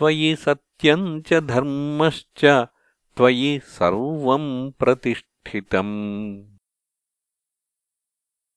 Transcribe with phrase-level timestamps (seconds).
[0.00, 2.66] त्वयि सत्यम् च धर्मश्च
[3.16, 6.44] त्वयि सर्वम् प्रतिष्ठितम्।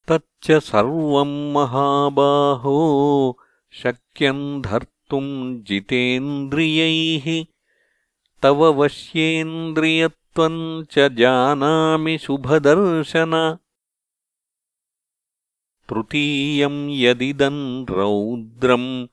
[0.08, 3.38] तच्च सर्वम् महाबाहो
[3.72, 7.44] शक्यम् धर्तुम् जितेन्द्रियैः।
[8.42, 13.58] तव वश्येन्द्रियत्वम् च जानामि शुभदर्शन।
[15.88, 19.06] तृतीयम् यदिदम् रौद्रम्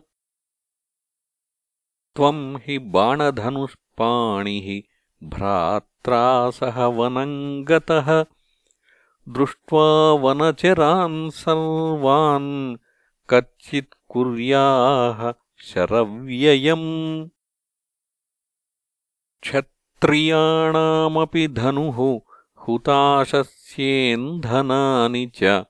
[2.16, 4.82] त्वम् हि बाणधनुष्पाणिः
[5.30, 8.26] भ्रात्रा सह वनम् गतः
[9.30, 12.78] दृष्ट्वा वनचरान् सर्वान्
[13.30, 17.30] कच्चित् कुर्याः शरव्ययम्।
[19.42, 22.20] क्षत्रियाणामपि धनुः
[22.56, 25.66] हुताशस्येन्धनानि च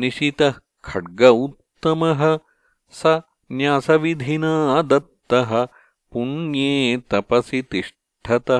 [0.00, 0.54] निशितः
[0.84, 2.20] खड्ग उत्तमः
[3.00, 3.02] स
[3.58, 4.54] न्यासविधिना
[4.90, 5.50] दत्तः
[6.12, 6.72] पुण्ये
[7.10, 8.58] तपसि तिष्ठति।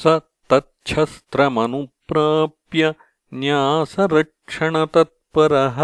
[0.00, 0.02] स
[0.50, 2.82] तच्छस्त्रमनुप्राप्य
[3.40, 5.78] न्यासरक्षणतत्परः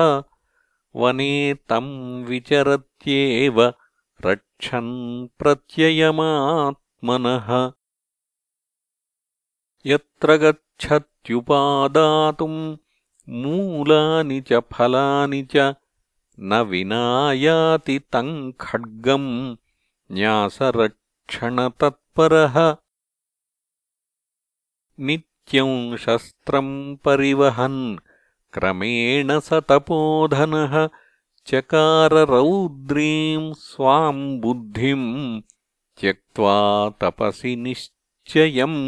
[1.00, 1.32] वने
[1.68, 1.92] तम्
[2.28, 3.58] विचरत्येव
[4.26, 4.92] रक्षन्
[5.38, 7.48] प्रत्ययमात्मनः
[9.86, 12.76] यत्र गच्छत्युपादातुम्
[13.42, 15.74] मूलानि च फलानि च
[16.40, 19.56] न विनायाति तम् खड्गम्
[20.12, 22.76] न्यासरक्षणतत्परः।
[25.00, 27.98] नित्यम् शस्त्रम् परिवहन्
[28.52, 30.88] क्रमेण स तपोधनः
[31.46, 35.40] चकाररौद्रीम् स्वाम् बुद्धिम्
[36.00, 36.56] त्यक्त्वा
[37.02, 38.78] तपसि निश्चयम्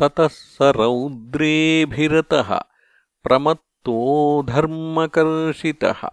[0.00, 2.60] ततः स रौद्रेऽभिरतः
[3.22, 6.08] प्रमत्तो धर्मकर्षितः।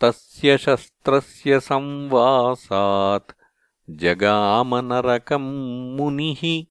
[0.00, 3.32] तस्य शस्त्रस्य संवासात्
[3.90, 6.64] जगामनरकम् मुनिः।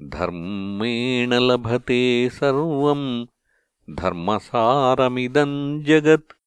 [0.00, 3.26] धर्मेण लभते सर्वम्।
[3.90, 6.43] धर्मसारमिदम् जगत्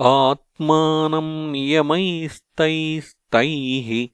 [0.00, 4.08] आत्मानम् नियमैस्तैस्तैः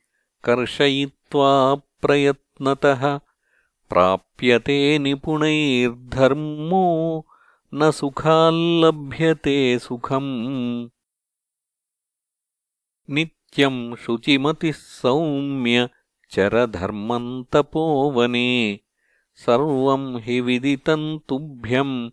[0.45, 3.21] कर्षयित्वा प्रयत्नतः
[3.89, 7.27] प्राप्यते निपुणैर्धर्मो
[7.75, 10.89] न सुखाल्लभ्यते सुखम्।
[13.11, 15.89] नित्यम् शुचिमतिः सौम्य
[16.31, 18.81] चरधर्मम् तपोवने
[19.37, 22.11] सर्वम् हि विदितम् तुभ्यम्